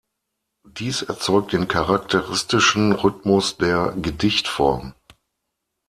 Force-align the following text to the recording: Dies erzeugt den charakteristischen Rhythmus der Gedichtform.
Dies 0.67 1.03
erzeugt 1.03 1.53
den 1.53 1.67
charakteristischen 1.67 2.91
Rhythmus 2.91 3.57
der 3.57 3.93
Gedichtform. 3.95 4.95